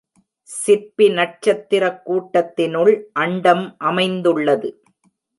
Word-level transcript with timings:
சிற்பி 0.43 1.09
நட்சத்திரக் 1.09 1.99
கூட்டத்தினுள் 2.05 3.03
அண்டம் 3.13 3.75
அமைந்துள்ளது. 3.77 4.83